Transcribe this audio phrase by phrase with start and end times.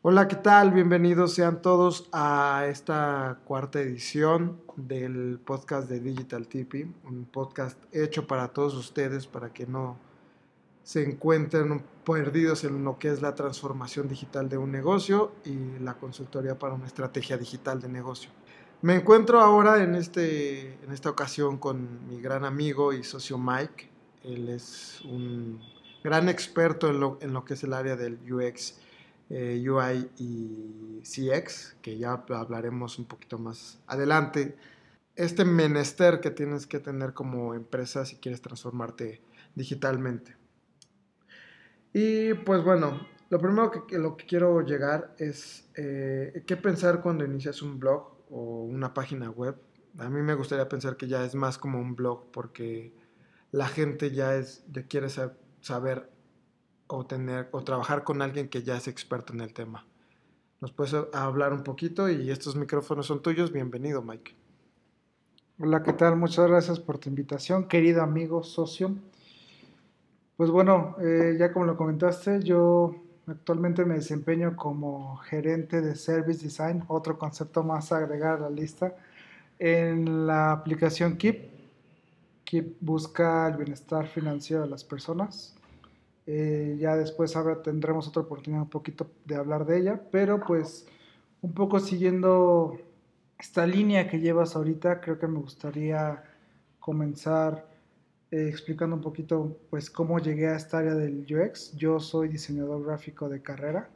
[0.00, 0.70] Hola, ¿qué tal?
[0.70, 8.28] Bienvenidos sean todos a esta cuarta edición del podcast de Digital Tipi, un podcast hecho
[8.28, 9.98] para todos ustedes para que no
[10.84, 15.94] se encuentren perdidos en lo que es la transformación digital de un negocio y la
[15.94, 18.30] consultoría para una estrategia digital de negocio.
[18.82, 23.90] Me encuentro ahora en, este, en esta ocasión con mi gran amigo y socio Mike.
[24.22, 25.60] Él es un
[26.04, 28.78] gran experto en lo, en lo que es el área del UX
[29.30, 34.56] eh, UI y CX, que ya hablaremos un poquito más adelante.
[35.16, 39.20] Este menester que tienes que tener como empresa si quieres transformarte
[39.54, 40.36] digitalmente.
[41.92, 47.24] Y pues bueno, lo primero que, lo que quiero llegar es eh, qué pensar cuando
[47.24, 49.56] inicias un blog o una página web.
[49.98, 52.94] A mí me gustaría pensar que ya es más como un blog porque
[53.50, 55.08] la gente ya es, ya quiere
[55.60, 56.08] saber
[56.88, 59.86] o tener o trabajar con alguien que ya es experto en el tema.
[60.60, 63.52] Nos puedes hablar un poquito y estos micrófonos son tuyos.
[63.52, 64.34] Bienvenido, Mike.
[65.60, 66.16] Hola, ¿qué tal?
[66.16, 68.96] Muchas gracias por tu invitación, querido amigo, socio.
[70.36, 72.94] Pues bueno, eh, ya como lo comentaste, yo
[73.26, 78.50] actualmente me desempeño como gerente de Service Design, otro concepto más a agregar a la
[78.50, 78.96] lista,
[79.58, 81.50] en la aplicación Keep.
[82.44, 85.57] Keep busca el bienestar financiero de las personas
[86.30, 90.86] eh, ya después ahora tendremos otra oportunidad un poquito de hablar de ella, pero pues
[91.40, 92.78] un poco siguiendo
[93.38, 96.22] esta línea que llevas ahorita, creo que me gustaría
[96.80, 97.66] comenzar
[98.30, 101.74] eh, explicando un poquito pues cómo llegué a esta área del UX.
[101.76, 103.88] Yo soy diseñador gráfico de carrera.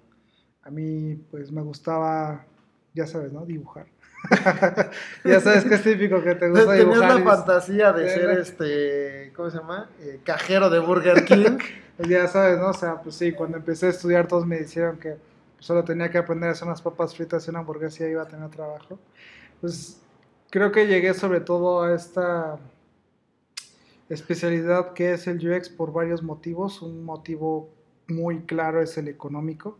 [0.63, 2.47] A mí pues me gustaba,
[2.95, 3.45] ya sabes, ¿no?
[3.45, 3.89] Dibujar.
[5.25, 7.01] ya sabes que es típico que te gusta dibujar.
[7.01, 9.91] Tenías la fantasía de ser este, ¿cómo se llama?
[10.01, 11.59] Eh, cajero de Burger King.
[12.09, 12.71] Ya sabes, ¿no?
[12.71, 15.19] O sea, pues sí, cuando empecé a estudiar todos me dijeron que
[15.59, 18.27] solo tenía que aprender a hacer unas papas fritas y una hamburguesa y iba a
[18.27, 18.99] tener trabajo.
[19.61, 20.01] Pues
[20.51, 22.59] creo que llegué sobre todo a esta
[24.09, 26.83] especialidad que es el UX por varios motivos.
[26.83, 27.71] Un motivo
[28.09, 29.79] muy claro es el económico.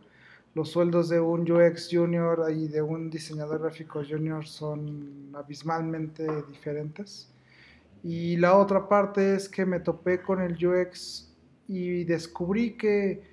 [0.55, 7.33] Los sueldos de un UX junior y de un diseñador gráfico junior son abismalmente diferentes.
[8.03, 11.33] Y la otra parte es que me topé con el UX
[11.67, 13.23] y descubrí que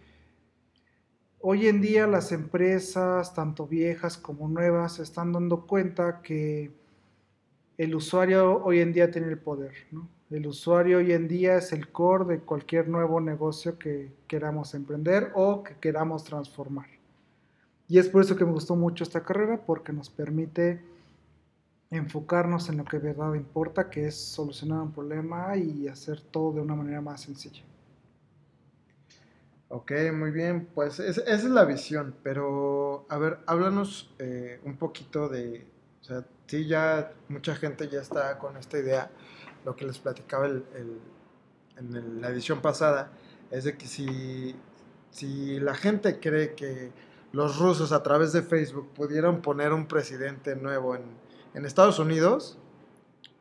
[1.40, 6.70] hoy en día las empresas, tanto viejas como nuevas, están dando cuenta que
[7.76, 9.74] el usuario hoy en día tiene el poder.
[10.30, 15.32] El usuario hoy en día es el core de cualquier nuevo negocio que queramos emprender
[15.34, 16.99] o que queramos transformar.
[17.90, 20.80] Y es por eso que me gustó mucho esta carrera, porque nos permite
[21.90, 26.52] enfocarnos en lo que de verdad importa, que es solucionar un problema y hacer todo
[26.52, 27.64] de una manera más sencilla.
[29.70, 35.28] Ok, muy bien, pues esa es la visión, pero a ver, háblanos eh, un poquito
[35.28, 35.66] de,
[36.00, 39.10] o sea, sí, ya mucha gente ya está con esta idea,
[39.64, 43.10] lo que les platicaba en la edición pasada,
[43.50, 44.54] es de que si,
[45.10, 46.92] si la gente cree que
[47.32, 51.02] los rusos a través de Facebook pudieron poner un presidente nuevo en,
[51.54, 52.58] en Estados Unidos,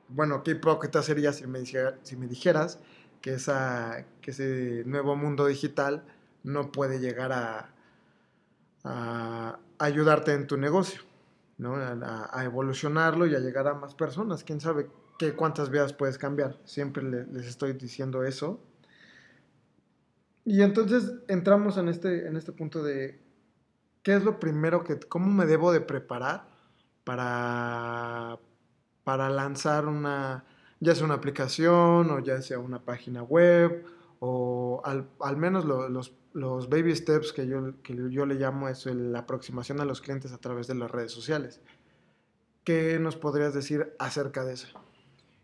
[0.10, 2.80] bueno, qué hipócrita sería si me, si me dijeras
[3.22, 6.04] que, esa, que ese nuevo mundo digital
[6.44, 7.74] no puede llegar a,
[9.78, 11.02] ayudarte en tu negocio,
[11.58, 11.76] ¿no?
[11.76, 14.44] A, evolucionarlo y a llegar a más personas.
[14.44, 14.90] ¿Quién sabe
[15.20, 16.58] qué, cuántas vidas puedes cambiar?
[16.64, 18.60] Siempre les estoy diciendo eso.
[20.44, 23.20] Y entonces entramos en este, en este punto de
[24.04, 26.48] qué es lo primero que, cómo me debo de preparar
[27.04, 28.40] para,
[29.04, 30.46] para lanzar una,
[30.80, 33.86] ya sea una aplicación o ya sea una página web
[34.20, 38.86] o al, al menos los los baby steps que yo, que yo le llamo es
[38.86, 41.62] la aproximación a los clientes a través de las redes sociales.
[42.64, 44.68] ¿Qué nos podrías decir acerca de eso?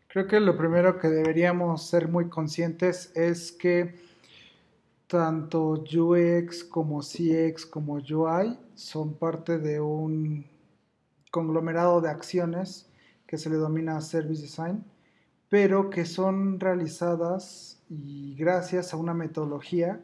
[0.08, 3.96] Creo que lo primero que deberíamos ser muy conscientes es que
[5.08, 10.46] tanto UX como CX como UI son parte de un
[11.32, 12.90] conglomerado de acciones
[13.28, 14.84] que se le domina Service Design,
[15.50, 20.02] pero que son realizadas y gracias a una metodología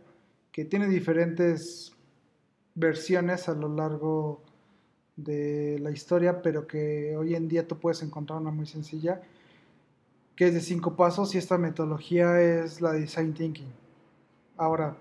[0.52, 1.94] que tiene diferentes
[2.76, 4.44] versiones a lo largo
[5.16, 9.22] de la historia, pero que hoy en día tú puedes encontrar una muy sencilla,
[10.36, 13.81] que es de cinco pasos y esta metodología es la Design Thinking.
[14.58, 14.96] Ahora,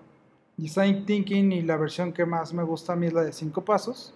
[0.57, 3.63] Design Thinking y la versión que más me gusta a mí es la de cinco
[3.63, 4.13] pasos.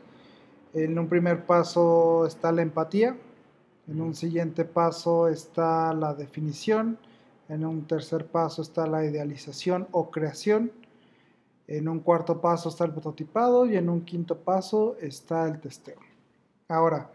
[0.74, 3.16] En un primer paso está la empatía,
[3.88, 6.98] en un siguiente paso está la definición,
[7.50, 10.72] en un tercer paso está la idealización o creación,
[11.68, 15.98] En un cuarto paso está el prototipado y en un quinto paso está el testeo.
[16.68, 17.10] Ahora,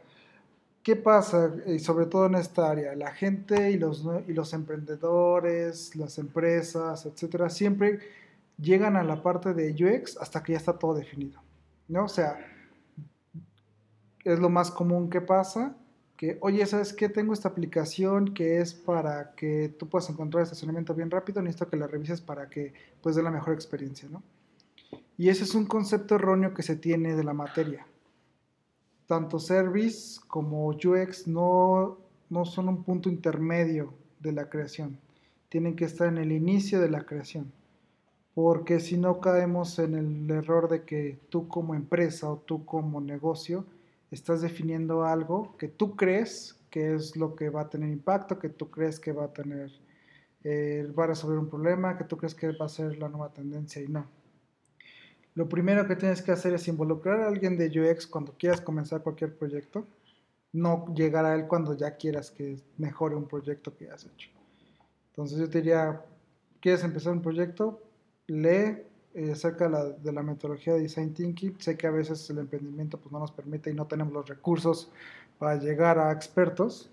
[0.83, 1.55] ¿qué pasa?
[1.67, 7.07] Y sobre todo en esta área, la gente y los, y los emprendedores, las empresas,
[7.07, 8.01] etcétera, siempre
[8.59, 11.41] llegan a la parte de UX hasta que ya está todo definido.
[11.89, 12.05] ¿no?
[12.05, 12.39] O sea,
[14.25, 15.77] es lo más común que pasa,
[16.17, 17.09] que, oye, ¿sabes qué?
[17.09, 21.79] Tengo esta aplicación que es para que tú puedas encontrar estacionamiento bien rápido, necesito que
[21.79, 24.23] la revises para que puedas dar la mejor experiencia, ¿no?
[25.17, 27.87] Y ese es un concepto erróneo que se tiene de la materia.
[29.11, 31.99] Tanto service como UX no,
[32.29, 35.01] no son un punto intermedio de la creación.
[35.49, 37.51] Tienen que estar en el inicio de la creación.
[38.37, 43.01] Porque si no caemos en el error de que tú como empresa o tú como
[43.01, 43.65] negocio
[44.13, 48.49] estás definiendo algo que tú crees que es lo que va a tener impacto, que
[48.49, 49.73] tú crees que va a tener,
[50.45, 53.33] eh, va a resolver un problema, que tú crees que va a ser la nueva
[53.33, 54.20] tendencia y no.
[55.35, 59.03] Lo primero que tienes que hacer es involucrar a alguien de UX cuando quieras comenzar
[59.03, 59.87] cualquier proyecto,
[60.53, 64.31] no llegar a él cuando ya quieras que mejore un proyecto que has hecho.
[65.11, 66.03] Entonces yo te diría,
[66.61, 67.81] ¿quieres empezar un proyecto?
[68.27, 68.83] Lee
[69.15, 71.61] eh, acerca de la, de metodología de Design Thinking.
[71.61, 74.91] Sé que a veces el emprendimiento pues, no nos permite y no tenemos los recursos
[75.39, 76.91] para llegar a expertos,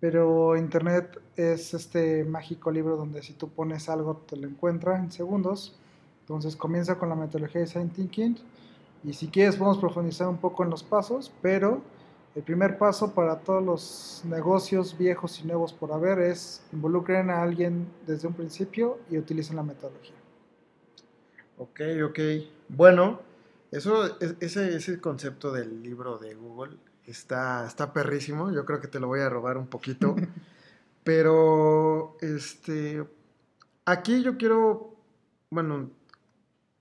[0.00, 5.10] pero Internet es este mágico libro donde si tú pones algo te lo encuentra en
[5.10, 5.78] segundos
[6.26, 8.36] entonces comienza con la metodología de Design Thinking
[9.04, 11.80] y si quieres podemos profundizar un poco en los pasos, pero
[12.34, 17.42] el primer paso para todos los negocios viejos y nuevos por haber es involucren a
[17.42, 20.16] alguien desde un principio y utilicen la metodología.
[21.58, 22.18] Ok, ok.
[22.70, 23.20] Bueno,
[23.70, 28.50] eso, ese, ese concepto del libro de Google está, está perrísimo.
[28.50, 30.16] Yo creo que te lo voy a robar un poquito.
[31.04, 33.06] pero, este,
[33.84, 34.96] aquí yo quiero,
[35.50, 35.88] bueno,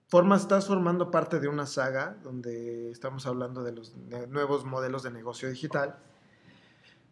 [0.07, 3.96] formas, estás formando parte de una saga donde estamos hablando de los
[4.30, 5.98] nuevos modelos de negocio digital.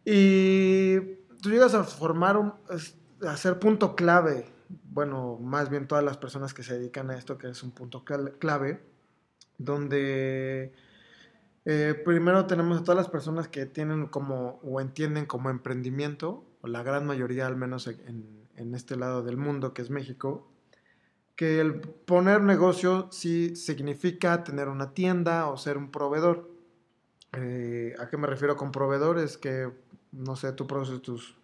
[0.06, 1.00] Y
[1.42, 2.54] tú llegas a formar, un,
[3.28, 4.45] a ser punto clave,
[4.86, 8.04] bueno, más bien todas las personas que se dedican a esto, que es un punto
[8.04, 8.84] clave,
[9.57, 10.74] donde
[11.66, 16.68] eh, primero tenemos a todas las personas que tienen como o entienden como emprendimiento, o
[16.68, 20.52] la gran mayoría al menos en, en este lado del mundo que es México,
[21.35, 26.50] que el poner negocio sí significa tener una tienda o ser un proveedor.
[27.33, 29.18] Eh, ¿A qué me refiero con proveedor?
[29.18, 29.71] Es que,
[30.12, 31.35] no sé, tú produces tus,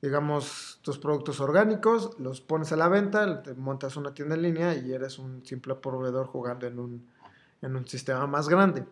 [0.00, 4.76] digamos, tus productos orgánicos, los pones a la venta, te montas una tienda en línea
[4.76, 7.06] y eres un simple proveedor jugando en un,
[7.60, 8.84] en un sistema más grande.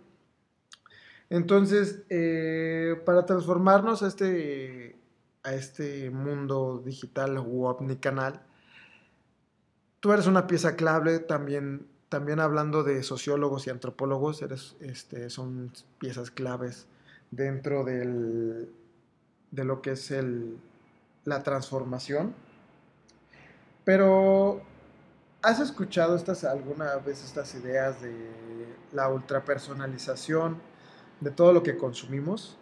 [1.30, 4.98] Entonces, eh, para transformarnos a este,
[5.44, 8.42] a este mundo digital o omnicanal,
[10.02, 15.72] tú eres una pieza clave también, también hablando de sociólogos y antropólogos, eres, este, son
[16.00, 16.86] piezas claves
[17.30, 18.68] dentro del,
[19.52, 20.58] de lo que es el,
[21.24, 22.34] la transformación.
[23.84, 24.60] Pero,
[25.40, 28.12] ¿has escuchado estas, alguna vez estas ideas de
[28.92, 30.60] la ultrapersonalización
[31.20, 32.58] de todo lo que consumimos?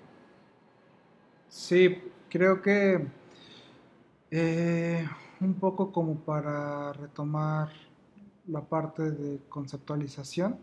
[1.48, 3.06] Sí, creo que
[4.30, 5.08] eh,
[5.40, 7.70] un poco como para retomar
[8.46, 10.58] la parte de conceptualización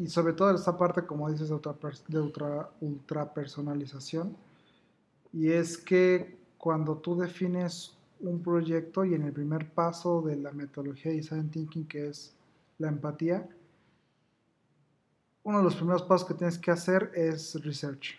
[0.00, 2.20] y sobre todo esta parte, como dices, de,
[2.80, 4.34] ultra, personalización.
[5.30, 10.52] Y es que cuando tú defines un proyecto y en el primer paso de la
[10.52, 12.34] metodología de Design Thinking, que es
[12.78, 13.46] la empatía,
[15.42, 18.18] uno de los primeros pasos que tienes que hacer es research.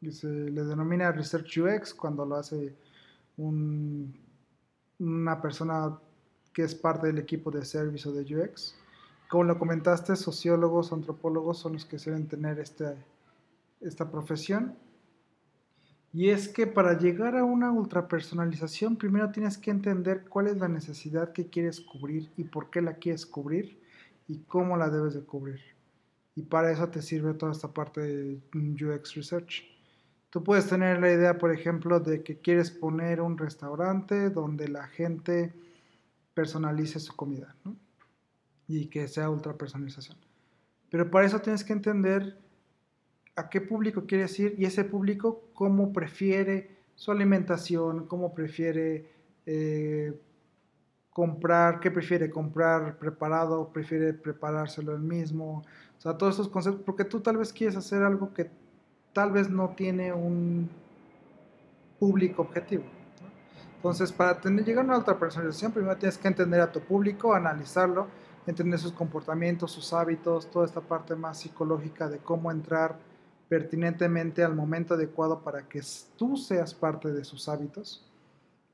[0.00, 2.74] Y se le denomina research UX cuando lo hace
[3.36, 4.25] un
[4.98, 5.98] una persona
[6.52, 8.74] que es parte del equipo de servicio de UX.
[9.28, 12.94] Como lo comentaste, sociólogos, antropólogos son los que suelen tener este,
[13.80, 14.74] esta profesión.
[16.12, 20.68] Y es que para llegar a una ultrapersonalización, primero tienes que entender cuál es la
[20.68, 23.78] necesidad que quieres cubrir y por qué la quieres cubrir
[24.26, 25.60] y cómo la debes de cubrir.
[26.34, 29.75] Y para eso te sirve toda esta parte de UX Research.
[30.30, 34.86] Tú puedes tener la idea, por ejemplo, de que quieres poner un restaurante donde la
[34.88, 35.54] gente
[36.34, 37.76] personalice su comida ¿no?
[38.68, 40.18] y que sea ultra personalización.
[40.90, 42.38] Pero para eso tienes que entender
[43.36, 49.10] a qué público quieres ir y ese público cómo prefiere su alimentación, cómo prefiere
[49.44, 50.18] eh,
[51.10, 55.64] comprar, qué prefiere comprar preparado, prefiere preparárselo él mismo.
[55.98, 58.50] O sea, todos esos conceptos, porque tú tal vez quieres hacer algo que
[59.16, 60.68] tal vez no tiene un
[61.98, 62.84] público objetivo.
[63.76, 67.32] Entonces, para tener, llegar a una alta personalización, primero tienes que entender a tu público,
[67.32, 68.08] analizarlo
[68.46, 72.98] entender sus comportamientos, sus hábitos, toda esta parte más psicológica de cómo entrar
[73.48, 75.80] pertinentemente al momento adecuado para que
[76.18, 78.04] tú seas parte de sus hábitos.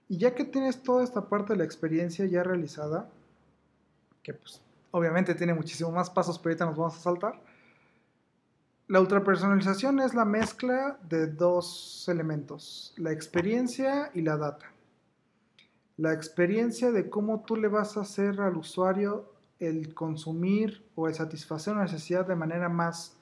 [0.09, 3.09] Y ya que tienes toda esta parte de la experiencia ya realizada,
[4.25, 7.41] que pues obviamente tiene muchísimo más pasos, pero ahorita nos vamos a saltar,
[8.93, 14.67] la ultrapersonalización es la mezcla de dos elementos, la experiencia y la data.
[15.97, 21.15] La experiencia de cómo tú le vas a hacer al usuario el consumir o el
[21.15, 23.17] satisfacer una necesidad de manera más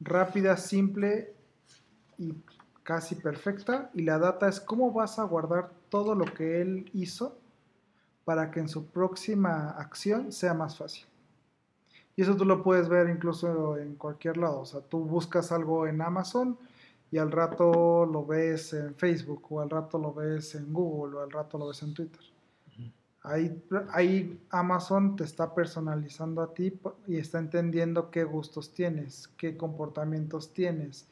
[0.00, 1.32] rápida, simple
[2.18, 2.34] y
[2.82, 3.90] casi perfecta.
[3.94, 7.38] Y la data es cómo vas a guardar todo lo que él hizo
[8.26, 11.06] para que en su próxima acción sea más fácil.
[12.16, 14.60] Y eso tú lo puedes ver incluso en cualquier lado.
[14.60, 16.58] O sea, tú buscas algo en Amazon
[17.10, 21.22] y al rato lo ves en Facebook o al rato lo ves en Google o
[21.22, 22.22] al rato lo ves en Twitter.
[23.22, 29.56] Ahí, ahí, Amazon te está personalizando a ti y está entendiendo qué gustos tienes, qué
[29.56, 31.08] comportamientos tienes,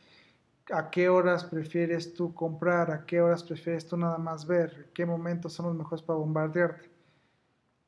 [0.70, 5.04] a qué horas prefieres tú comprar, a qué horas prefieres tú nada más ver, qué
[5.04, 6.88] momentos son los mejores para bombardearte.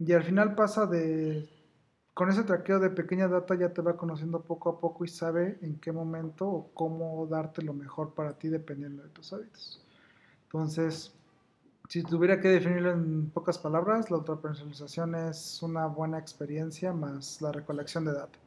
[0.00, 1.48] Y al final pasa de
[2.16, 5.58] con ese traqueo de pequeña data ya te va conociendo poco a poco y sabe
[5.60, 9.84] en qué momento o cómo darte lo mejor para ti dependiendo de tus hábitos.
[10.44, 11.14] Entonces,
[11.90, 17.52] si tuviera que definirlo en pocas palabras, la personalización es una buena experiencia más la
[17.52, 18.38] recolección de data.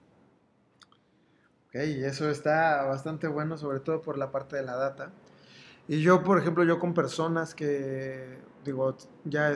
[1.67, 5.11] Ok, eso está bastante bueno, sobre todo por la parte de la data.
[5.87, 9.51] Y yo, por ejemplo, yo con personas que, digo, ya,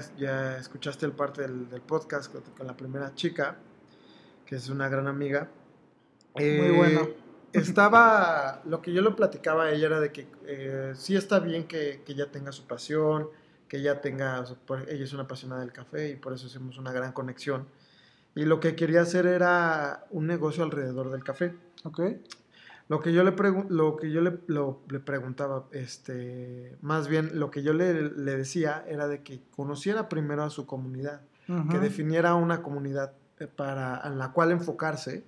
[0.60, 3.58] escuchaste el parte del podcast con la primera chica,
[4.54, 5.50] que es una gran amiga.
[6.36, 7.08] Muy eh, bueno.
[7.54, 11.64] Estaba, lo que yo le platicaba a ella era de que eh, sí está bien
[11.64, 13.30] que, que, ella tenga su pasión,
[13.68, 14.46] que ella tenga,
[14.88, 17.66] ella es una apasionada del café y por eso hicimos una gran conexión.
[18.36, 21.56] Y lo que quería hacer era un negocio alrededor del café.
[21.84, 22.02] Ok.
[22.90, 23.34] Lo que yo le,
[23.70, 28.86] lo que yo le, le, preguntaba, este, más bien lo que yo le, le, decía
[28.88, 31.22] era de que conociera primero a su comunidad,
[31.72, 35.24] que definiera una comunidad eh, para, en la cual enfocarse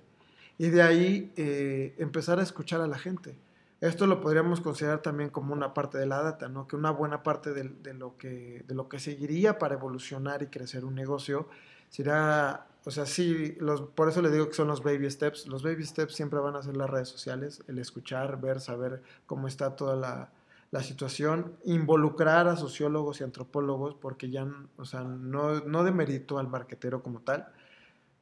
[0.58, 3.36] y de ahí eh, empezar a escuchar a la gente.
[3.80, 6.66] Esto lo podríamos considerar también como una parte de la data, ¿no?
[6.66, 10.84] que una buena parte de, lo, que, de lo que seguiría para evolucionar y crecer
[10.84, 11.48] un negocio
[11.90, 13.58] sería, o sea, sí,
[13.94, 15.46] por eso le digo que son los baby steps.
[15.46, 19.46] Los baby steps siempre van a ser las redes sociales, el escuchar, ver, saber cómo
[19.46, 20.30] está toda la,
[20.70, 24.46] la situación, involucrar a sociólogos y antropólogos, porque ya,
[24.76, 27.48] o sea, no, no demerito al marquetero como tal,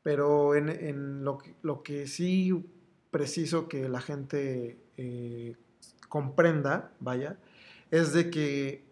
[0.04, 2.52] pero en, lo, que, lo, que, sí
[3.10, 5.56] preciso que la gente eh,
[6.10, 7.38] comprenda, vaya,
[7.90, 8.84] es de que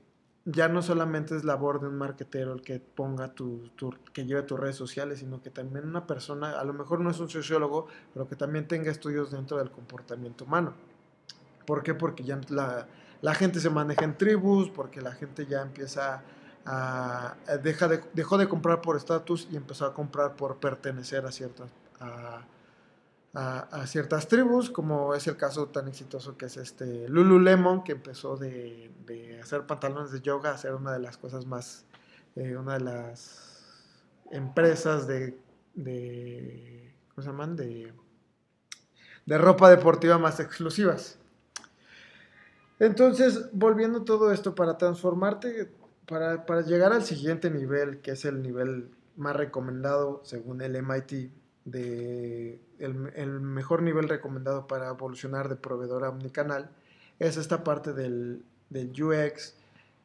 [0.47, 3.71] ya no solamente es labor de un marketero el que ponga tu,
[4.15, 7.21] que lleve tus redes sociales, sino que también una persona, a lo mejor no es
[7.21, 10.73] un sociólogo, pero que también tenga estudios dentro del comportamiento humano.
[11.67, 11.93] ¿Por qué?
[11.93, 12.89] Porque ya la,
[13.21, 16.25] la gente se maneja en tribus, porque la gente ya empieza
[17.63, 21.71] deja de, dejó de comprar por estatus y empezó a comprar por pertenecer a ciertas,
[23.35, 28.37] a, ciertas tribus, como es el caso tan exitoso que es este Lululemon, que empezó
[28.37, 28.91] de,
[29.43, 31.85] hacer pantalones de yoga a ser una de las cosas más,
[32.37, 33.65] eh, una de las
[34.31, 35.39] empresas de,
[35.75, 37.57] de ¿cómo se llaman?
[37.57, 37.93] De,
[39.27, 41.19] de ropa deportiva más exclusivas.
[42.79, 45.71] Entonces, volviendo todo esto, para transformarte
[46.07, 51.31] para, llegar al siguiente nivel, que es el nivel más recomendado según el MIT,
[52.79, 56.71] el, mejor nivel recomendado para evolucionar de proveedor a omnicanal,
[57.19, 59.55] es esta parte del, UX,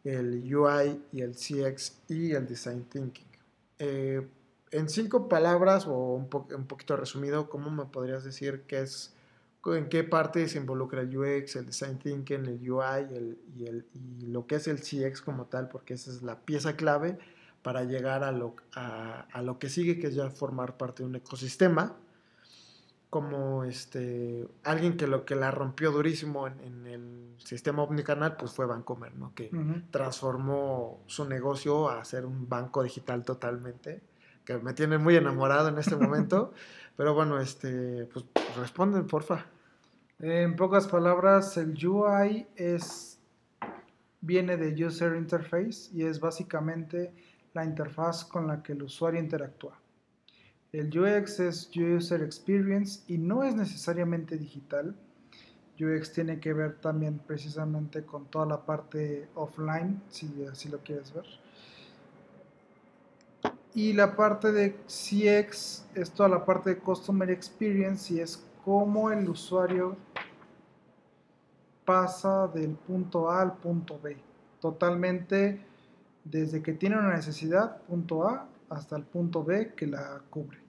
[0.04, 3.26] el UI y el CX y el Design Thinking.
[3.80, 4.28] Eh,
[4.72, 9.14] en cinco palabras o un, un poquito resumido, ¿cómo me podrías decir qué es
[9.76, 14.28] en qué parte se involucra el UX, el Design Thinking, el UI y, el, y
[14.28, 17.18] lo que es el CX como tal, porque esa es la pieza clave
[17.62, 21.16] para llegar a lo, a, lo que sigue, que es ya formar parte de un
[21.16, 21.98] ecosistema,
[23.10, 28.66] como este, alguien que lo que la rompió durísimo en, el sistema omnicanal, pues fue
[28.66, 29.34] Bancomer, ¿no?
[29.36, 29.52] que
[29.92, 34.02] transformó su negocio a ser un banco digital totalmente,
[34.46, 36.54] que me tiene muy enamorado en este momento,
[36.96, 38.26] pero bueno, este, pues
[38.58, 39.46] responden, porfa.
[40.20, 43.20] En pocas palabras, el UI es,
[44.20, 47.14] viene de User Interface y es básicamente
[47.54, 49.80] la interfaz con la que el usuario interactúa.
[50.72, 54.96] El UX es User Experience y no es necesariamente digital.
[55.80, 61.14] UX tiene que ver también precisamente con toda la parte offline, si así lo quieres
[61.14, 61.26] ver.
[63.76, 69.12] Y la parte de CX es toda la parte de Customer Experience y es cómo
[69.12, 69.96] el usuario
[71.88, 74.18] pasa del punto A al punto B.
[74.60, 75.62] Totalmente
[76.26, 80.60] desde que tiene una necesidad, punto A, hasta el punto B que la cubre.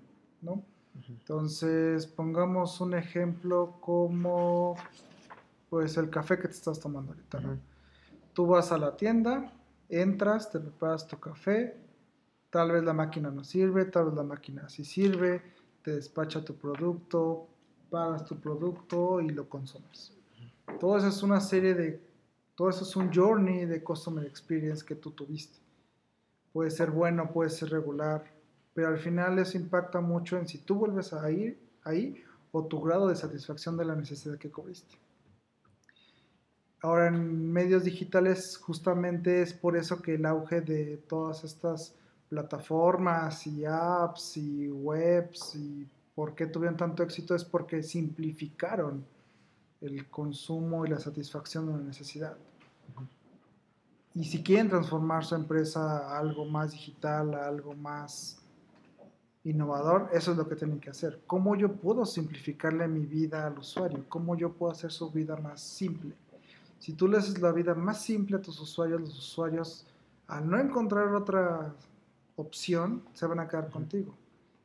[0.42, 0.62] ¿no?
[1.08, 4.76] Entonces, pongamos un ejemplo como
[5.68, 7.40] pues el café que te estás tomando ahorita.
[7.40, 7.58] ¿no?
[8.32, 9.52] Tú vas a la tienda,
[9.88, 11.76] entras, te preparas tu café,
[12.50, 15.42] tal vez la máquina no sirve, tal vez la máquina sí sirve,
[15.82, 17.48] te despacha tu producto,
[17.90, 20.17] pagas tu producto y lo consumes.
[20.78, 22.00] Todo eso es una serie de,
[22.54, 25.58] todo eso es un journey de customer experience que tú tuviste.
[26.52, 28.24] Puede ser bueno, puede ser regular,
[28.74, 32.80] pero al final eso impacta mucho en si tú vuelves a ir ahí o tu
[32.80, 34.96] grado de satisfacción de la necesidad que cubriste.
[36.80, 41.94] Ahora en medios digitales justamente es por eso que el auge de todas estas
[42.28, 49.04] plataformas y apps y webs y por qué tuvieron tanto éxito es porque simplificaron
[49.80, 52.36] el consumo y la satisfacción de la necesidad.
[54.14, 58.42] Y si quieren transformar su empresa a algo más digital, a algo más
[59.44, 61.20] innovador, eso es lo que tienen que hacer.
[61.26, 64.04] ¿Cómo yo puedo simplificarle mi vida al usuario?
[64.08, 66.14] ¿Cómo yo puedo hacer su vida más simple?
[66.80, 69.86] Si tú le haces la vida más simple a tus usuarios, los usuarios,
[70.26, 71.74] al no encontrar otra
[72.36, 74.14] opción, se van a quedar contigo.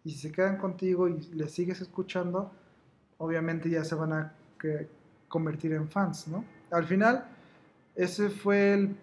[0.04, 2.52] Y si se quedan contigo y les sigues escuchando,
[3.18, 4.34] obviamente ya se van a
[5.34, 6.46] convertir en fans, ¿no?
[6.70, 7.26] Al final,
[7.96, 8.96] ese fue el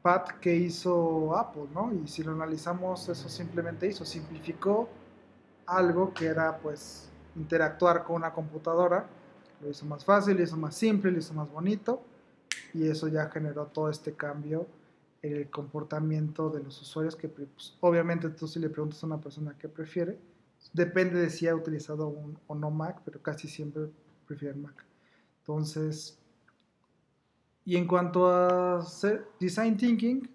[0.00, 1.92] pad que hizo Apple, ¿no?
[1.92, 4.88] Y si lo analizamos, eso simplemente hizo, simplificó
[5.66, 9.06] algo que era, pues, interactuar con una computadora,
[9.60, 12.02] lo hizo más fácil, lo hizo más simple, lo hizo más bonito,
[12.72, 14.66] y eso ya generó todo este cambio
[15.20, 19.20] en el comportamiento de los usuarios que pues, obviamente tú si le preguntas a una
[19.20, 20.18] persona qué prefiere,
[20.72, 23.82] depende de si ha utilizado un, o no Mac, pero casi siempre
[24.26, 24.86] prefiere Mac.
[25.42, 26.18] Entonces,
[27.64, 28.84] y en cuanto a
[29.40, 30.28] Design Thinking,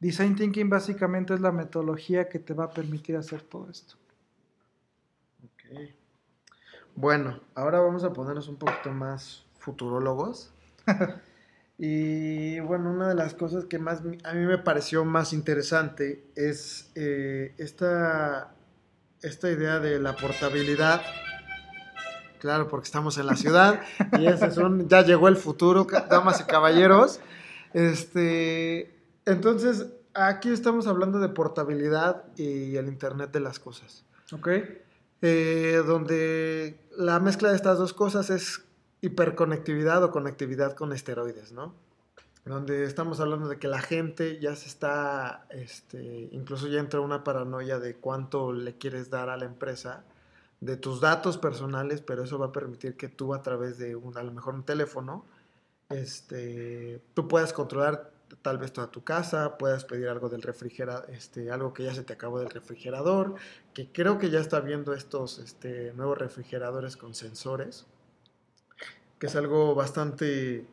[0.00, 3.94] Design Thinking básicamente es la metodología que te va a permitir hacer todo esto.
[5.44, 5.90] Ok.
[6.96, 10.52] Bueno, ahora vamos a ponernos un poquito más futurólogos.
[11.82, 16.92] Y bueno, una de las cosas que más a mí me pareció más interesante es
[16.94, 18.54] eh, esta,
[19.22, 21.00] esta idea de la portabilidad.
[22.40, 23.82] Claro, porque estamos en la ciudad
[24.18, 24.50] y ese
[24.88, 27.20] ya llegó el futuro, damas y caballeros.
[27.74, 28.90] Este,
[29.26, 34.04] entonces, aquí estamos hablando de portabilidad y el Internet de las cosas.
[34.32, 34.48] Ok.
[35.22, 38.62] Eh, donde la mezcla de estas dos cosas es
[39.02, 41.74] hiperconectividad o conectividad con esteroides, ¿no?
[42.46, 47.22] Donde estamos hablando de que la gente ya se está, este, incluso ya entra una
[47.22, 50.04] paranoia de cuánto le quieres dar a la empresa,
[50.60, 54.16] de tus datos personales, pero eso va a permitir que tú a través de un,
[54.16, 55.24] a lo mejor un teléfono,
[55.88, 61.50] este, tú puedas controlar tal vez toda tu casa, puedas pedir algo del refrigerador, este,
[61.50, 63.34] algo que ya se te acabó del refrigerador,
[63.74, 67.86] que creo que ya está viendo estos este, nuevos refrigeradores con sensores,
[69.18, 70.66] que es algo bastante,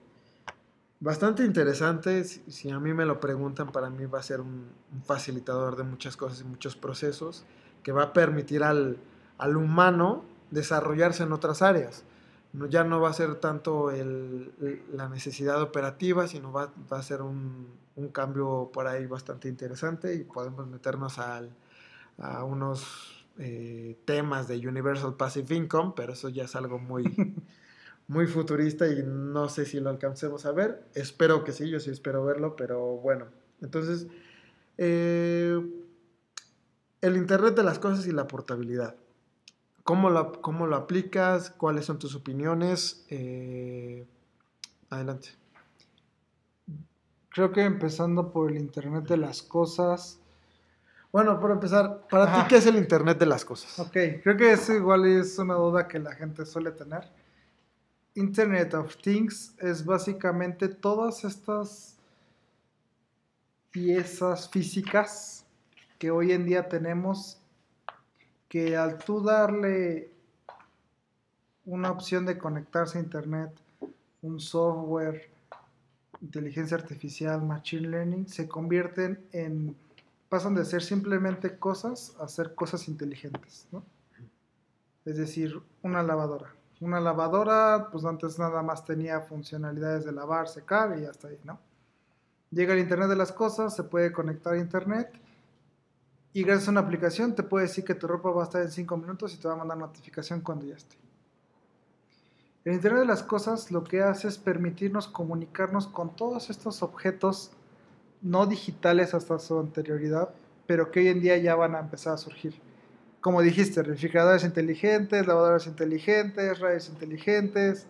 [1.00, 2.24] bastante interesante.
[2.24, 4.68] Si, a mí me lo preguntan, para mí va a ser un,
[5.06, 7.46] facilitador de muchas cosas y muchos procesos
[7.84, 8.98] que va a permitir al,
[9.40, 12.04] humano desarrollarse en otras áreas.
[12.54, 13.92] No, ya no va a ser tanto
[14.94, 17.76] la necesidad operativa, sino va, a ser un,
[18.14, 25.54] cambio por ahí bastante interesante y podemos meternos a unos eh, temas de Universal Passive
[25.54, 27.04] Income, pero eso ya es algo muy,
[28.08, 30.84] muy futurista y no sé si lo alcancemos a ver.
[30.96, 33.26] Espero que sí, yo sí espero verlo, pero bueno.
[33.62, 34.08] Entonces,
[34.78, 35.62] eh,
[37.02, 38.96] el Internet de las Cosas y la portabilidad.
[39.88, 41.50] ¿Cómo lo, cómo lo aplicas?
[41.50, 43.06] ¿Cuáles son tus opiniones?
[43.08, 44.06] Eh,
[44.90, 45.30] adelante.
[47.30, 50.20] Creo que empezando por el Internet de las Cosas.
[51.10, 53.80] Bueno, por empezar, ¿para ti qué es el Internet de las Cosas?
[53.80, 57.10] Ok, creo que eso igual es una duda que la gente suele tener.
[58.16, 61.96] Internet of Things es básicamente todas estas
[63.72, 65.46] piezas físicas
[65.98, 67.40] que hoy en día tenemos
[68.48, 70.12] que al tú darle
[71.66, 73.52] una opción de conectarse a Internet,
[74.22, 75.30] un software,
[76.22, 79.76] inteligencia artificial, machine learning, se convierten en,
[80.30, 83.84] pasan de ser simplemente cosas a ser cosas inteligentes, ¿no?
[85.06, 86.54] Es decir, una lavadora.
[86.80, 91.60] Una lavadora, pues antes nada más tenía funcionalidades de lavar, secar y hasta ahí, ¿no?
[92.52, 95.12] Llega el Internet de las cosas, se puede conectar a Internet
[96.34, 98.72] Y gracias a una aplicación te puede decir que tu ropa va a estar en
[98.72, 100.96] 5 minutos y te va a mandar notificación cuando ya esté.
[102.66, 107.52] El Internet de las Cosas lo que hace es permitirnos comunicarnos con todos estos objetos
[108.22, 110.30] no digitales hasta su anterioridad,
[110.66, 112.56] pero que hoy en día ya van a empezar a surgir.
[113.22, 117.88] Como dijiste, refrigeradores inteligentes, lavadoras inteligentes, radios inteligentes,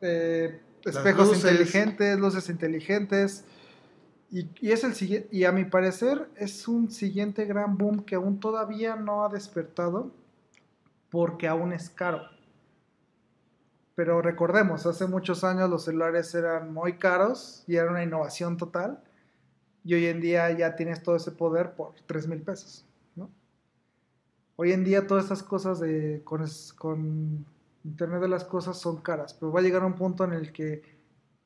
[0.00, 3.44] eh, espejos inteligentes, luces inteligentes.
[4.32, 8.40] Y, es el siguiente, y a mi parecer es un siguiente gran boom que aún
[8.40, 10.10] todavía no ha despertado
[11.10, 12.22] porque aún es caro.
[13.94, 19.04] Pero recordemos, hace muchos años los celulares eran muy caros y era una innovación total.
[19.84, 22.86] Y hoy en día ya tienes todo ese poder por 3 mil pesos.
[24.56, 27.44] Hoy en día todas estas cosas de, con
[27.84, 30.82] Internet de las cosas son caras, pero va a llegar un punto en el que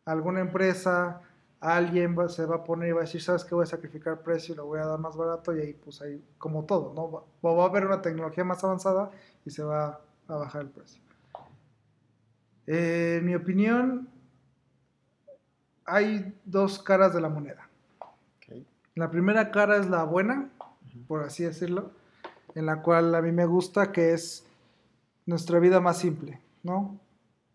[0.05, 1.23] alguna empresa,
[1.61, 3.55] alguien se va a poner y va a decir, ¿sabes qué?
[3.55, 6.23] Voy a sacrificar precio y lo voy a dar más barato y ahí pues ahí
[6.39, 7.11] como todo, ¿no?
[7.11, 9.11] Va, va a haber una tecnología más avanzada
[9.45, 11.01] y se va a bajar el precio.
[12.67, 14.09] Eh, en mi opinión,
[15.85, 17.69] hay dos caras de la moneda.
[18.95, 20.49] La primera cara es la buena,
[21.07, 21.91] por así decirlo,
[22.55, 24.47] en la cual a mí me gusta, que es
[25.27, 26.99] nuestra vida más simple, ¿no?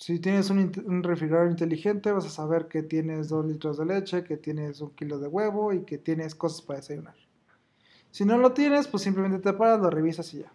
[0.02, 4.36] Si tienes un, refrigerador inteligente, vas a saber que tienes dos litros de leche, que
[4.36, 7.14] tienes un kilo de huevo y que tienes cosas para desayunar.
[8.10, 10.52] Si no lo tienes, pues simplemente te paras, lo revisas y ya.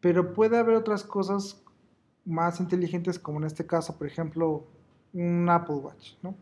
[0.00, 1.62] Pero puede haber otras cosas
[2.24, 4.66] más inteligentes, como en este caso, por ejemplo,
[5.12, 6.34] un Apple Watch, ¿no?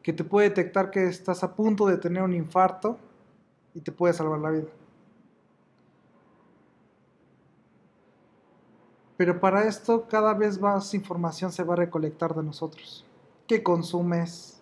[0.00, 3.00] Que te puede detectar que estás a punto de tener un infarto
[3.74, 4.68] y te puede salvar la vida.
[9.22, 13.06] Pero para esto cada vez más información se va a recolectar de nosotros.
[13.46, 14.60] ¿Qué consumes?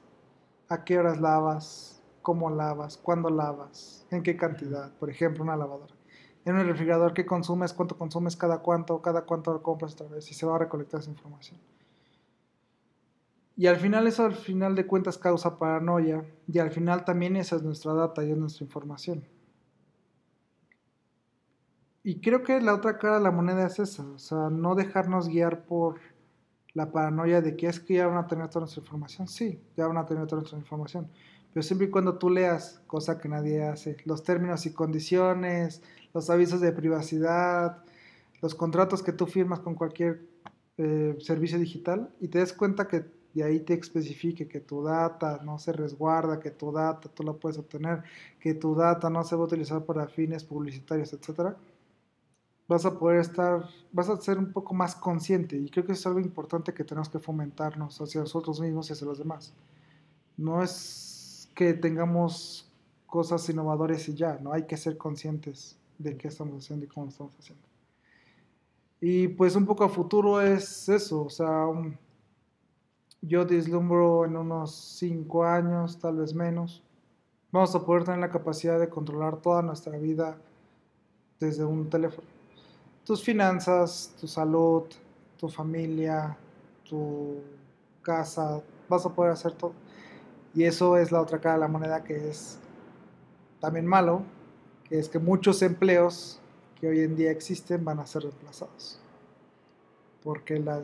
[0.69, 2.03] ¿A qué horas lavas?
[2.21, 2.99] ¿Cómo lavas?
[2.99, 4.05] ¿Cuándo lavas?
[4.11, 4.93] ¿En qué cantidad?
[4.99, 5.95] Por ejemplo, una lavadora.
[6.45, 7.73] En un refrigerador, ¿qué consumes?
[7.73, 9.01] ¿Cuánto consumes cada cuánto?
[9.01, 10.31] ¿Cada cuánto lo compras otra vez?
[10.31, 11.59] Y se va a recolectar esa información.
[13.57, 16.23] Y al final eso al final de cuentas causa paranoia.
[16.53, 19.25] Y al final también esa es nuestra data y es nuestra información.
[22.03, 25.29] Y creo que la otra cara de la moneda es esa, o sea, no dejarnos
[25.29, 26.01] guiar por
[26.73, 29.29] la paranoia de que es que ya van a tener toda nuestra información.
[29.29, 31.09] Sí, ya van a tener toda nuestra información.
[31.53, 35.83] Pero siempre y cuando tú leas, cosa que nadie hace, los términos y condiciones,
[36.15, 37.83] los avisos de privacidad,
[38.41, 40.23] los contratos que tú firmas con cualquier
[40.79, 45.41] eh, servicio digital y te des cuenta que de ahí te especifique que tu data
[45.45, 48.03] no se resguarda, que tu data tú la puedes obtener,
[48.41, 51.57] que tu data no se va a utilizar para fines publicitarios, etcétera
[52.71, 56.07] vas a poder estar, vas a ser un poco más consciente y creo que es
[56.07, 59.53] algo importante que tenemos que fomentarnos hacia nosotros mismos y hacia los demás.
[60.37, 62.71] No es que tengamos
[63.09, 67.09] cosas innovadoras y ya, no hay que ser conscientes de qué estamos haciendo y cómo
[67.09, 67.67] estamos haciendo.
[69.01, 71.67] Y pues un poco a futuro es eso, o sea,
[73.21, 76.85] yo deslumbro en unos 5 años, tal vez menos,
[77.51, 80.39] vamos a poder tener la capacidad de controlar toda nuestra vida
[81.41, 82.40] desde un teléfono
[83.05, 84.85] tus finanzas, tu salud,
[85.39, 86.37] tu familia,
[86.89, 87.41] tu
[88.03, 89.73] casa, vas a poder hacer todo.
[90.55, 92.59] Y eso es la otra cara de la moneda que es
[93.61, 94.23] también malo,
[94.85, 96.41] que es que muchos empleos
[96.81, 98.99] que hoy en día existen van a ser reemplazados.
[100.23, 100.83] Porque la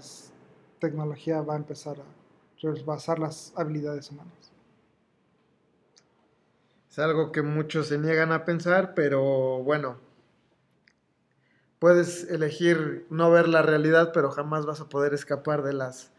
[0.79, 2.05] tecnología va a empezar a
[2.63, 4.53] rebasar las habilidades humanas.
[6.91, 9.97] Es algo que muchos se niegan a pensar, pero bueno,
[11.79, 16.11] puedes elegir no ver la realidad, pero jamás vas a poder escapar de las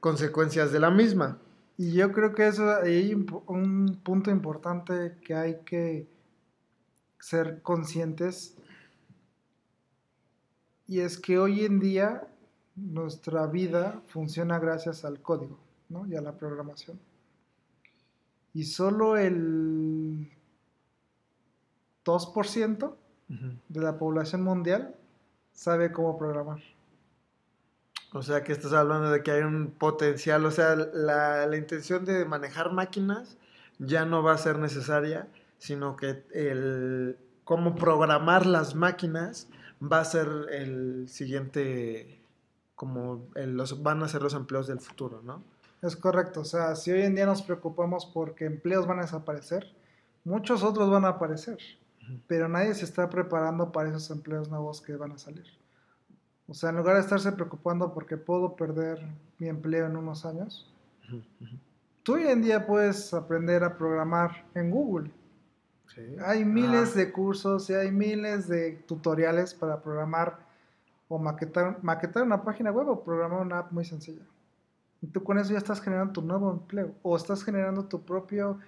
[0.00, 1.38] consecuencias de la misma.
[1.76, 6.06] Y yo creo que eso hay un punto importante que hay que
[7.18, 8.56] ser conscientes.
[10.86, 12.26] Y es que hoy en día
[12.76, 15.58] nuestra vida funciona gracias al código
[15.88, 16.06] ¿no?
[16.06, 16.98] y a la programación.
[18.52, 20.30] Y solo el
[22.04, 22.94] 2%
[23.68, 24.94] de la población mundial
[25.52, 26.60] sabe cómo programar.
[28.12, 32.04] O sea que estás hablando de que hay un potencial, o sea, la, la, intención
[32.04, 33.38] de manejar máquinas
[33.78, 39.48] ya no va a ser necesaria, sino que el cómo programar las máquinas
[39.80, 42.20] va a ser el siguiente,
[42.74, 45.44] como los, van a ser los empleos del futuro, ¿no?
[45.80, 49.72] Es correcto, o sea, si hoy en día nos preocupamos porque empleos van a desaparecer,
[50.24, 51.58] muchos otros van a aparecer
[52.26, 55.46] pero nadie se está preparando para esos empleos nuevos que van a salir.
[56.48, 59.06] O sea, en lugar de estarse preocupando porque puedo perder
[59.38, 60.68] mi empleo en unos años,
[62.02, 65.10] tú hoy en día puedes aprender a programar en Google.
[66.24, 70.38] Hay miles de cursos y hay miles de tutoriales para programar
[71.08, 74.22] o maquetar, maquetar una página web o programar una app muy sencilla.
[75.02, 78.58] Y tú con eso ya estás generando tu nuevo empleo o estás generando tu propio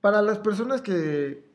[0.00, 1.47] para las personas que,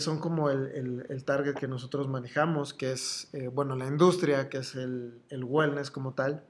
[0.00, 4.74] son como el, target que nosotros manejamos, que es, eh, bueno, la industria, que es
[4.74, 6.44] el, el wellness como tal,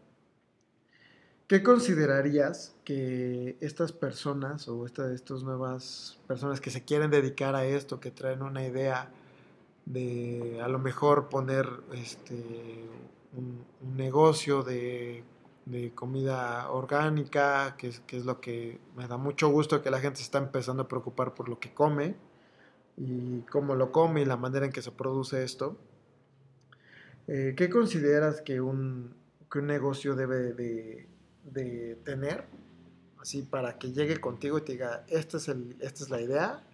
[1.53, 8.01] ¿Qué considerarías que estas personas o estas nuevas personas que se quieren dedicar a esto,
[8.01, 9.11] que traen una idea
[9.85, 12.88] de a lo mejor poner este,
[13.37, 13.66] un,
[13.99, 15.23] negocio de,
[15.95, 20.38] comida orgánica, que es, lo que me da mucho gusto que la gente se está
[20.38, 22.14] empezando a preocupar por lo que come
[22.96, 25.76] y cómo lo come y la manera en que se produce esto.
[27.28, 29.14] Eh, ¿Qué consideras que un,
[29.50, 31.09] que un negocio debe de,
[31.44, 32.46] de tener,
[33.20, 36.64] así para que llegue contigo y te diga, esta es, el, esta es la idea,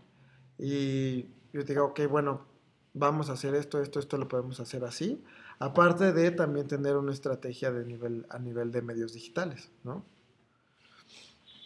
[0.59, 2.47] y yo te diga, ok, bueno,
[2.95, 5.23] vamos a hacer esto, esto, esto lo podemos hacer así,
[5.59, 10.05] aparte de también tener una estrategia de nivel, a nivel de medios digitales, ¿no?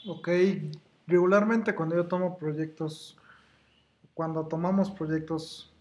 [0.06, 0.28] Ok,
[1.06, 3.16] regularmente cuando yo tomo proyectos,
[4.14, 5.72] cuando tomamos proyectos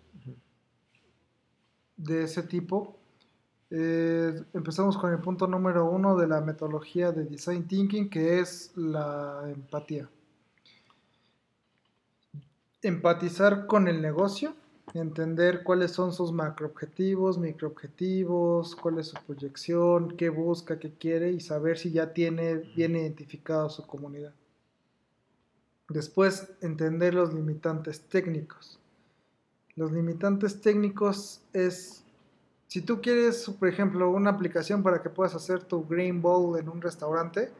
[1.97, 2.97] de ese tipo,
[3.69, 8.71] eh, empezamos con el punto número uno de la metodología de Design Thinking, que es
[8.75, 10.09] la empatía.
[12.81, 14.55] Empatizar con el negocio,
[14.93, 21.39] entender cuáles son sus macroobjetivos, microobjetivos, cuál es su proyección, qué busca, qué quiere y
[21.39, 24.33] saber si ya tiene bien identificado su comunidad.
[25.91, 28.79] Después, entender los limitantes técnicos.
[29.75, 32.03] Los limitantes técnicos es
[32.71, 36.69] si tú quieres, por ejemplo, una aplicación para que puedas hacer tu Green Bowl en
[36.69, 37.51] un restaurante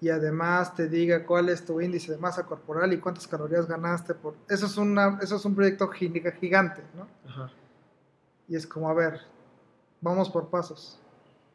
[0.00, 4.14] y además te diga cuál es tu índice de masa corporal y cuántas calorías ganaste
[4.14, 4.34] por...
[4.48, 7.06] Eso es, una, eso es un proyecto gigante, ¿no?
[8.48, 9.20] Y es como, a ver,
[10.00, 10.98] vamos por pasos.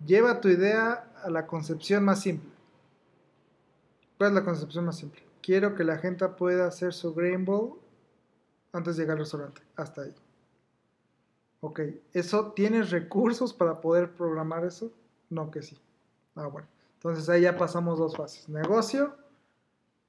[0.06, 2.52] Lleva tu idea a la concepción más simple.
[4.18, 5.22] ¿Cuál es la concepción más simple?
[5.44, 7.78] Quiero que la gente pueda hacer su Green Bowl
[8.72, 9.62] antes de llegar al restaurante.
[9.76, 10.16] Hasta ahí.
[11.60, 11.82] Ok,
[12.14, 14.92] ¿eso tienes recursos para poder programar eso?
[15.30, 15.78] No que sí.
[16.36, 16.68] Ah, bueno.
[16.96, 18.48] Entonces ahí ya pasamos dos fases.
[18.48, 19.18] Negocio,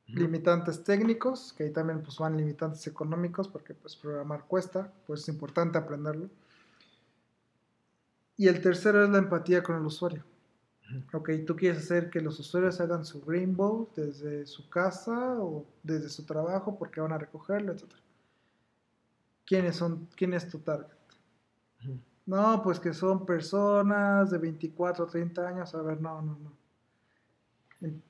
[0.07, 5.29] limitantes técnicos, que ahí también pues van limitantes económicos, porque pues programar cuesta, pues es
[5.29, 6.31] importante aprenderlo.
[8.37, 10.25] Y el tercero es la empatía con el usuario.
[11.12, 16.09] Ok, tú quieres hacer que los usuarios hagan su rainbow desde su casa o desde
[16.09, 17.85] su trabajo porque van a recogerlo, etc.
[19.47, 20.94] ¿Quiénes son, ¿Quién es tu target?
[22.27, 25.75] No, pues que son personas de 24 o 30 años.
[25.75, 26.53] A ver, no, no, no.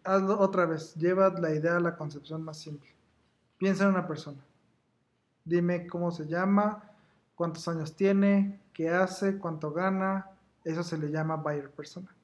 [0.04, 0.94] Hazlo otra vez.
[0.94, 2.90] Lleva la idea a la concepción más simple.
[3.58, 4.38] Piensa en una persona.
[5.44, 6.90] Dime cómo se llama,
[7.34, 10.30] cuántos años tiene, qué hace, cuánto gana.
[10.64, 12.14] Eso se le llama buyer persona.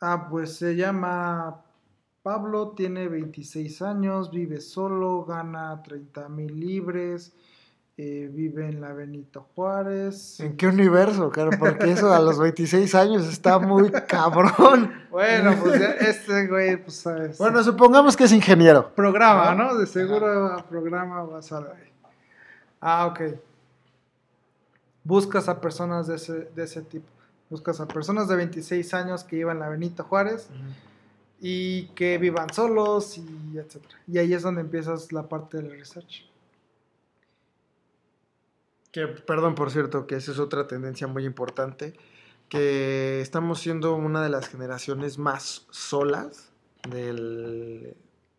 [0.00, 1.62] Ah, pues se llama
[2.22, 7.32] Pablo, tiene 26 años, vive solo, gana 30 mil libres
[8.00, 10.38] eh, vive en la Benito Juárez.
[10.38, 11.50] ¿En qué universo, claro?
[11.58, 14.92] Porque eso a los 26 años está muy cabrón.
[15.10, 17.38] Bueno, pues este güey, pues sabes.
[17.38, 18.94] Bueno, supongamos que es ingeniero.
[18.94, 19.76] Programa, ¿no?
[19.76, 21.90] De seguro programa vas a ver.
[22.80, 23.20] Ah, ok.
[25.02, 27.08] Buscas a personas de ese, de ese tipo.
[27.50, 30.48] Buscas a personas de 26 años que iban a Benito Juárez
[31.40, 33.94] y que vivan solos y etcétera.
[34.06, 36.28] Y ahí es donde empiezas la parte del research.
[38.92, 41.94] Que, perdón, por cierto, que esa es otra tendencia muy importante,
[42.48, 46.50] que estamos siendo una de las generaciones más solas
[46.88, 47.94] del,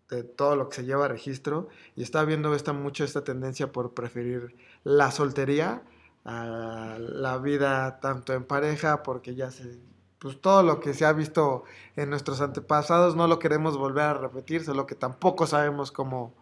[0.10, 3.72] de todo lo que se lleva a registro y está viendo esta, mucho esta tendencia
[3.72, 5.84] por preferir la soltería
[6.26, 9.80] a la vida tanto en pareja porque ya se
[10.20, 11.64] pues todo lo que se ha visto
[11.96, 16.34] en nuestros antepasados no lo queremos volver a repetir, solo que tampoco sabemos cómo,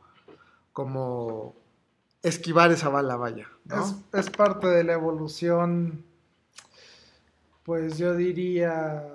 [0.74, 1.56] cómo
[2.24, 3.48] esquivar esa bala, vaya.
[3.70, 6.04] Es, es, parte de la evolución,
[7.63, 9.08] pues yo diría,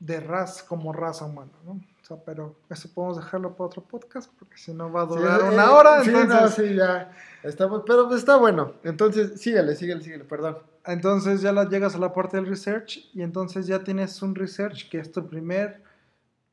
[0.00, 1.80] de raza como raza humana, ¿no?
[2.16, 5.68] Pero eso podemos dejarlo para otro podcast porque si no va a durar una eh,
[5.68, 6.04] hora.
[6.04, 6.68] Sí, entonces...
[6.68, 7.12] sí, ya.
[7.42, 8.74] Estamos, pero está bueno.
[8.82, 10.58] Entonces, síguele, síguele, síguele, perdón.
[10.86, 14.98] Entonces ya llegas a la parte del research y entonces ya tienes un research que
[14.98, 15.82] es tu primer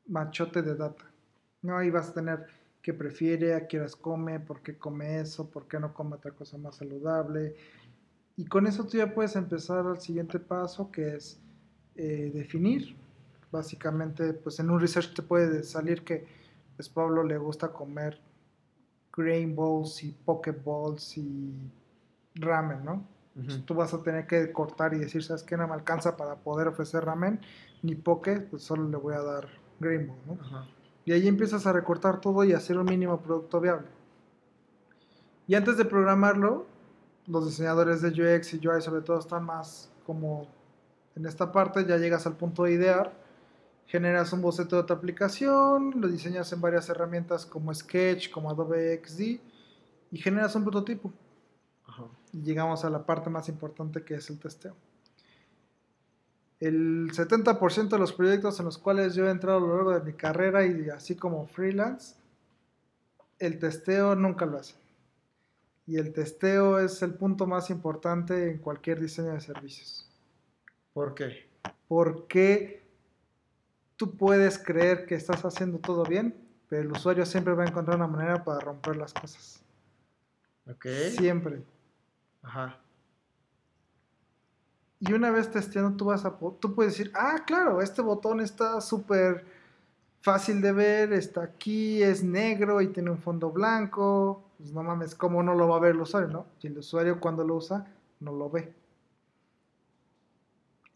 [0.06, 1.04] machote de data.
[1.62, 2.46] No, ahí vas a tener
[2.82, 6.32] qué prefiere, a qué horas come, por qué come eso, por qué no come otra
[6.32, 7.56] cosa más saludable.
[8.36, 11.40] Y con eso tú ya puedes empezar al siguiente paso que es
[11.96, 12.94] eh, definir
[13.50, 16.26] Básicamente, pues en un research te puede salir que
[16.76, 18.20] pues Pablo le gusta comer
[19.12, 21.54] grain balls y poke balls y
[22.34, 23.16] ramen, ¿no?
[23.66, 25.58] tú vas a tener que cortar y decir, ¿sabes qué?
[25.58, 27.40] No me alcanza para poder ofrecer ramen
[27.82, 30.66] ni poke, pues solo le voy a dar grain ball, ¿no?
[31.04, 33.88] Y ahí empiezas a recortar todo y hacer un mínimo producto viable.
[35.46, 36.66] Y antes de programarlo,
[37.26, 40.48] los diseñadores de UX y UI sobre todo están más como
[41.14, 43.12] en esta parte, ya llegas al punto de idear
[43.86, 49.00] generas un boceto de tu aplicación, lo diseñas en varias herramientas como Sketch, como Adobe
[49.04, 49.20] XD
[50.10, 51.12] y generas un prototipo.
[52.32, 54.76] Y llegamos a la parte más importante que es el testeo.
[56.58, 60.00] El 70% de los proyectos en los cuales yo he entrado a lo largo de
[60.00, 62.16] mi carrera y así como freelance,
[63.38, 64.74] el testeo nunca lo hace.
[65.86, 70.10] Y el testeo es el punto más importante en cualquier diseño de servicios.
[70.92, 71.46] ¿Por qué?
[71.86, 72.85] Porque
[73.96, 76.34] tú puedes creer que estás haciendo todo bien,
[76.68, 79.62] pero el usuario siempre va a encontrar una manera para romper las cosas.
[80.68, 80.86] Ok.
[81.16, 81.62] Siempre.
[82.42, 82.78] Ajá.
[84.98, 88.80] Y una vez testeando, tú vas a tú puedes decir, ah, claro, este botón está
[88.80, 89.44] súper
[90.20, 94.42] fácil de ver, está aquí, es negro y tiene un fondo blanco.
[94.58, 96.46] Pues no mames, ¿cómo no lo va a ver el usuario, no?
[96.62, 97.86] Y el usuario cuando lo usa,
[98.20, 98.72] no lo ve.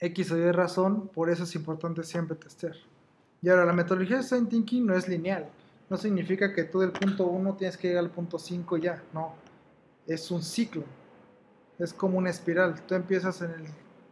[0.01, 2.75] X o Y razón, por eso es importante siempre testear.
[3.43, 5.49] Y ahora, la metodología de Design Thinking no es lineal.
[5.89, 9.03] No significa que tú del punto 1 tienes que llegar al punto 5 ya.
[9.13, 9.35] No.
[10.07, 10.85] Es un ciclo.
[11.79, 12.81] Es como una espiral.
[12.87, 13.65] Tú empiezas en el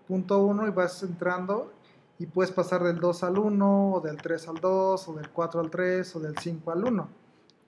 [0.06, 1.72] punto 1 y vas entrando
[2.18, 5.60] y puedes pasar del 2 al 1, o del 3 al 2, o del 4
[5.60, 7.08] al 3, o del 5 al 1.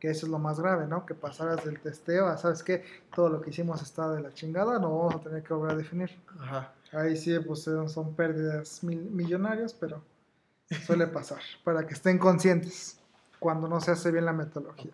[0.01, 1.07] Que eso es lo más grave, ¿no?
[1.07, 2.85] Que pasaras del testeo a, ¿sabes qué?
[3.15, 5.77] Todo lo que hicimos está de la chingada, no vamos a tener que volver a
[5.77, 6.11] definir.
[6.41, 6.73] Ajá.
[6.93, 10.03] Ahí sí, pues son pérdidas millonarias, pero
[10.87, 12.99] suele pasar, para que estén conscientes
[13.39, 14.91] cuando no se hace bien la metodología.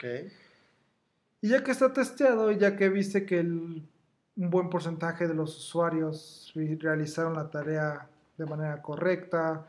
[1.41, 3.89] Y ya que está testeado y ya que viste que un
[4.37, 9.67] buen porcentaje de los usuarios realizaron la tarea de manera correcta,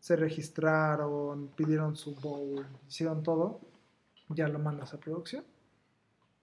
[0.00, 3.60] se registraron, pidieron su bowl, hicieron todo,
[4.28, 5.44] ya lo mandas a producción.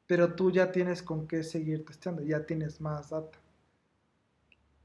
[0.08, 3.38] Pero tú ya tienes con qué seguir testeando, ya tienes más data.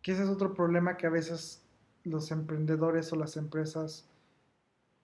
[0.02, 1.62] Que ese es otro problema que a veces
[2.04, 4.08] los emprendedores o las empresas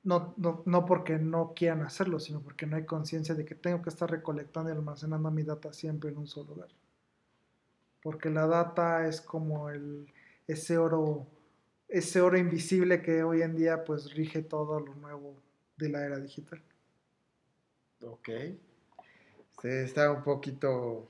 [0.02, 3.82] no, no, no, porque no quieran hacerlo, sino porque no hay conciencia de que tengo
[3.82, 6.68] que estar recolectando y almacenando mi data siempre en un solo lugar.
[8.02, 10.06] Porque la data es como el,
[10.46, 11.26] ese oro,
[11.88, 15.34] ese oro invisible que hoy en día pues rige todo lo nuevo
[15.76, 16.62] de la era digital.
[18.00, 18.28] Ok.
[19.64, 21.08] está un poquito,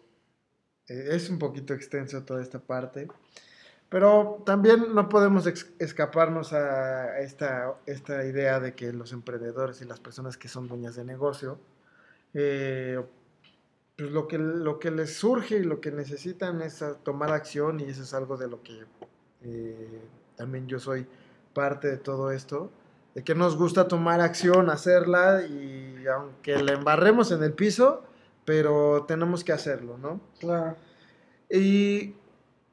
[0.89, 3.09] eh, es un poquito extenso toda esta parte.
[3.89, 10.01] Pero también no podemos escaparnos a esta, esta, idea de que los emprendedores y las
[10.01, 11.61] personas que son dueñas de negocio,
[12.35, 13.01] eh,
[13.97, 17.85] pues lo que, lo que les surge y lo que necesitan es tomar acción y
[17.85, 18.85] eso es algo de lo que
[19.43, 20.01] eh,
[20.37, 21.07] también yo soy
[21.55, 22.71] parte de todo esto,
[23.15, 28.03] de que nos gusta tomar acción, hacerla y aunque la embarremos en el piso,
[28.45, 30.21] pero tenemos que hacerlo, ¿no?
[30.39, 30.77] Claro.
[31.49, 32.15] Y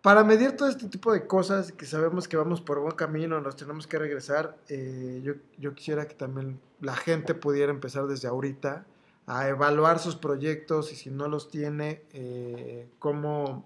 [0.04, 3.56] para medir todo este tipo de cosas, que sabemos que vamos por buen camino, nos
[3.56, 5.24] tenemos que regresar, eh,
[5.58, 8.86] yo, quisiera que también la gente pudiera empezar desde ahorita
[9.28, 13.66] a evaluar sus proyectos y si no los tiene, eh, cómo,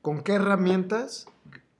[0.00, 1.26] con qué herramientas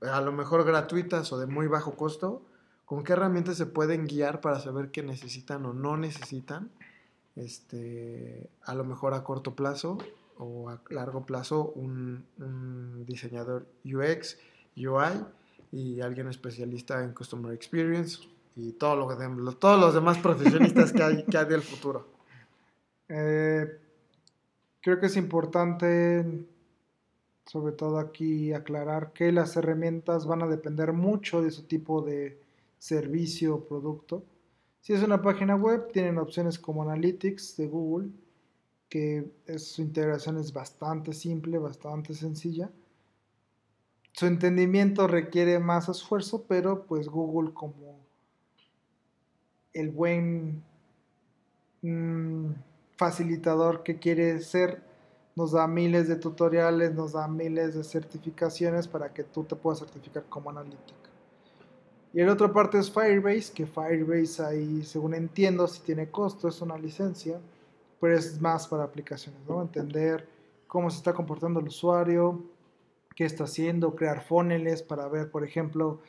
[0.01, 2.43] a lo mejor gratuitas o de muy bajo costo,
[2.85, 6.69] con qué herramientas se pueden guiar para saber qué necesitan o no necesitan,
[7.35, 9.97] este, a lo mejor a corto plazo
[10.39, 12.25] o a largo plazo, un,
[13.05, 14.37] diseñador UX,
[14.75, 15.23] UI
[15.71, 18.19] y alguien especialista en Customer Experience
[18.55, 19.15] y todo lo que,
[19.59, 22.07] todos los demás profesionistas que hay, que hay del futuro.
[23.09, 23.65] Eh,
[24.81, 26.45] creo que es importante,
[27.45, 32.39] sobre todo aquí, aclarar que las herramientas van a depender mucho de su tipo de
[32.79, 34.23] servicio o producto.
[34.81, 38.09] Si es una página web, tienen opciones como Analytics de Google,
[38.89, 42.69] que su integración es bastante simple, bastante sencilla.
[44.13, 47.99] Su entendimiento requiere más esfuerzo, pero pues Google como
[49.73, 50.63] el buen
[51.81, 52.47] mm,
[52.95, 54.81] facilitador que quiere ser,
[55.35, 59.79] nos da miles de tutoriales, nos da miles de certificaciones para que tú te puedas
[59.79, 60.95] certificar como analítica.
[62.11, 66.59] Y la otra parte es Firebase, que Firebase ahí, según entiendo, si tiene costo, es
[66.61, 67.39] una licencia,
[67.99, 69.61] pero es más para aplicaciones, ¿no?
[69.61, 70.27] Entender
[70.67, 72.43] cómo se está comportando el usuario,
[73.15, 75.99] qué está haciendo, crear funnels para ver, por ejemplo,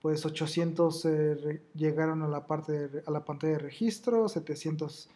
[0.00, 1.06] pues 800
[1.74, 5.08] llegaron a la, parte a la pantalla de registro, 700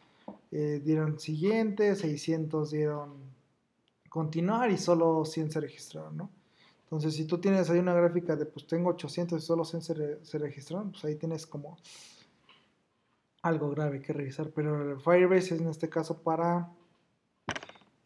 [0.51, 3.15] eh, dieron siguiente, 600 dieron
[4.09, 6.31] continuar y solo 100 se registraron, ¿no?
[6.85, 9.83] Entonces, si tú tienes ahí una gráfica de, pues tengo 800 y solo 100
[10.23, 11.77] se, registraron, pues ahí tienes como
[13.43, 14.51] algo grave que revisar.
[14.51, 16.71] Pero el Firebase es en este caso para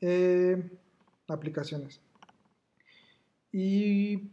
[0.00, 0.70] eh,
[1.28, 2.00] aplicaciones.
[3.50, 4.30] Y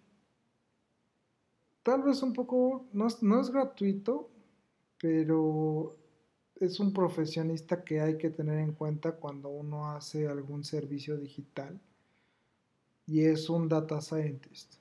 [1.83, 4.29] tal vez un poco, no no es gratuito,
[5.01, 5.97] pero
[6.59, 11.79] es un profesionista que hay que tener en cuenta cuando uno hace algún servicio digital
[13.07, 14.75] y es un data scientist.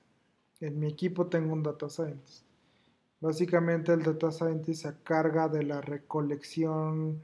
[0.59, 2.48] En mi equipo tengo un data scientist.
[3.21, 7.21] Básicamente el data scientist se carga de la recolección,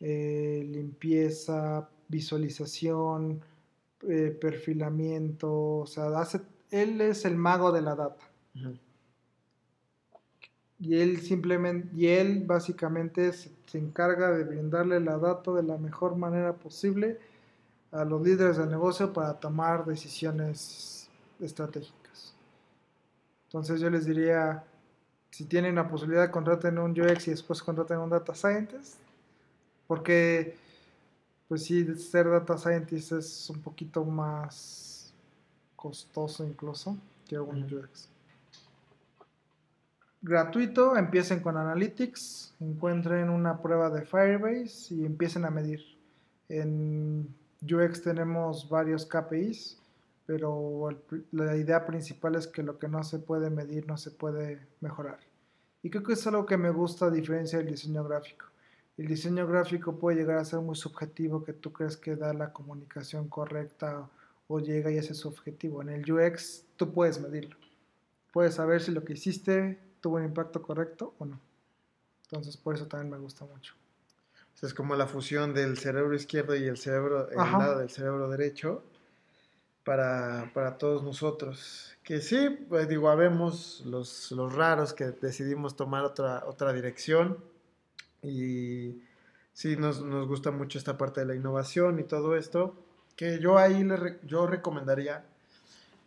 [0.00, 3.42] eh, limpieza, visualización,
[4.08, 6.40] eh, perfilamiento, o sea, hace,
[6.70, 8.24] él es el mago de la data.
[10.78, 16.16] Y él simplemente, y él básicamente se, encarga de brindarle la data de la mejor
[16.16, 17.18] manera posible
[17.92, 22.34] a los líderes del negocio para tomar decisiones estratégicas.
[23.48, 24.64] Entonces yo les diría,
[25.30, 28.96] si tienen la posibilidad, contraten un UX y después contraten un Data Scientist,
[29.86, 30.56] porque
[31.48, 35.12] pues sí, ser Data Scientist es un poquito más
[35.76, 38.10] costoso incluso que un UX
[40.22, 45.80] gratuito, empiecen con Analytics, encuentren una prueba de Firebase y empiecen a medir.
[46.48, 49.78] En UX tenemos varios KPIs,
[50.30, 50.88] pero
[51.32, 55.18] la idea principal es que lo que no se puede medir no se puede mejorar.
[55.82, 58.46] Y creo que es algo que me gusta a diferencia del diseño gráfico.
[58.96, 62.52] El diseño gráfico puede llegar a ser muy subjetivo, que tú crees que da la
[62.52, 64.08] comunicación correcta
[64.46, 65.82] o llega y ese es su objetivo.
[65.82, 67.56] En el UX tú puedes medirlo.
[68.32, 71.40] Puedes saber si lo que hiciste tuvo un impacto correcto o no.
[72.26, 73.74] Entonces, por eso también me gusta mucho.
[74.62, 78.84] es como la fusión del cerebro izquierdo y el cerebro, el lado del cerebro derecho
[80.52, 81.96] para, todos nosotros.
[82.04, 87.38] Que sí, pues digo, habemos los, raros que decidimos tomar otra, otra dirección
[88.22, 89.02] y
[89.52, 92.74] sí nos, gusta mucho esta parte de la innovación y todo esto,
[93.16, 95.24] que yo ahí le, yo recomendaría,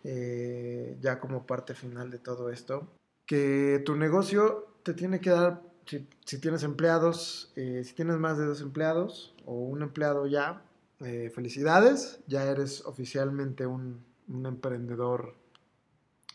[0.05, 2.87] eh, ya como parte final de todo esto,
[3.25, 8.45] que tu negocio te tiene que dar, si, tienes empleados, eh, si tienes más de
[8.45, 10.61] dos empleados o un empleado ya,
[11.05, 15.35] eh, felicidades, ya eres oficialmente un, emprendedor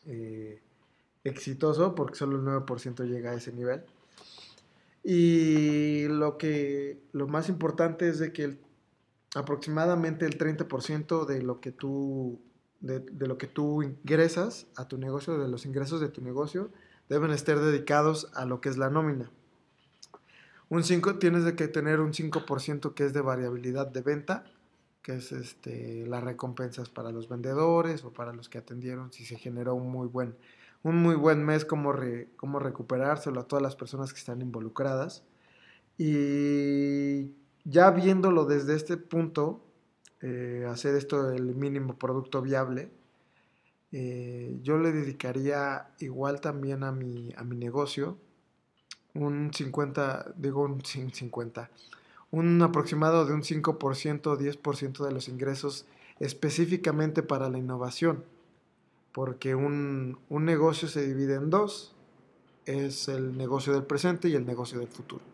[0.06, 0.62] eh,
[1.24, 3.84] exitoso porque solo el 9% llega a ese nivel.
[5.02, 8.58] Y lo, que, lo más importante es de que
[9.34, 12.40] aproximadamente el 30% de lo que tú
[12.80, 16.70] de, lo que tú ingresas a tu negocio, de los ingresos de tu negocio,
[17.08, 19.30] deben estar dedicados a lo que es la nómina.
[20.68, 24.44] Un 5, tienes que tener un 5% que es de variabilidad de venta,
[25.08, 29.36] que es este, las recompensas para los vendedores o para los que atendieron, si se
[29.36, 30.36] generó un muy buen,
[30.82, 31.94] un muy buen mes, cómo,
[32.36, 35.24] cómo recuperárselo a todas las personas que están involucradas.
[35.96, 37.30] Y
[37.64, 39.64] ya viéndolo desde este punto,
[40.20, 42.90] eh, hacer esto el mínimo producto viable,
[43.92, 48.18] eh, yo le dedicaría igual también a mi, a mi negocio
[49.14, 51.70] un 50, digo un 50,
[52.30, 55.86] un aproximado de un 5% o 10% de los ingresos
[56.20, 58.24] específicamente para la innovación.
[59.12, 61.96] porque un, un negocio se divide en dos,
[62.66, 65.24] es el negocio del presente y el negocio del futuro.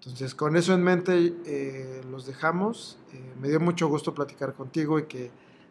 [0.00, 2.98] Entonces, con eso en mente, eh, los dejamos.
[3.12, 5.30] Eh, me dio mucho gusto platicar contigo y que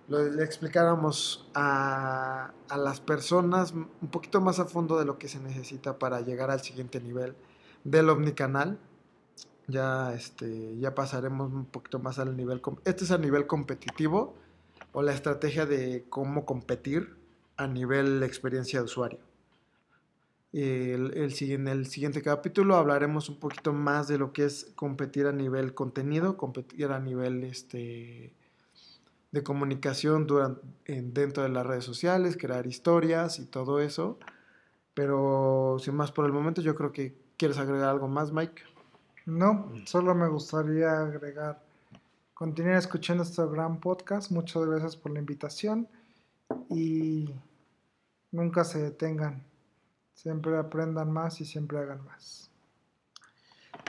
[0.10, 5.40] le explicáramos a, a, las personas un poquito más a fondo de lo que se
[5.40, 7.36] necesita para llegar al siguiente nivel
[7.84, 8.78] del omnicanal.
[9.68, 12.62] Ya, este, ya pasaremos un poquito más al nivel.
[12.86, 14.36] Este es a nivel competitivo
[14.94, 17.16] o la estrategia de cómo competir
[17.58, 19.20] a nivel experiencia de usuario.
[20.54, 25.34] El, en el siguiente capítulo hablaremos un poquito más de lo que es competir a
[25.34, 28.34] nivel contenido, competir a nivel este,
[29.32, 34.18] de comunicación durante, dentro de las redes sociales, crear historias y todo eso.
[34.94, 38.64] Pero sin más por el momento, yo creo que quieres agregar algo más, Mike.
[39.28, 41.62] No, solo me gustaría agregar,
[42.34, 44.32] continuar escuchando este gran podcast.
[44.32, 45.86] Muchas gracias por la invitación
[46.70, 47.30] y
[48.32, 49.44] nunca se detengan.
[50.14, 52.50] Siempre aprendan más y siempre hagan más.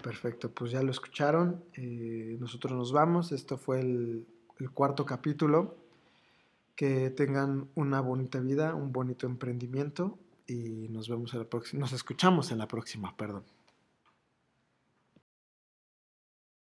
[0.03, 1.63] Perfecto, pues ya lo escucharon.
[1.75, 3.31] Eh, nosotros nos vamos.
[3.31, 4.27] Esto fue el,
[4.59, 5.77] el, cuarto capítulo.
[6.75, 10.19] Que tengan una bonita vida, un bonito emprendimiento
[10.49, 11.79] y nos vemos en la próxima.
[11.79, 13.45] Nos escuchamos en la próxima, perdón.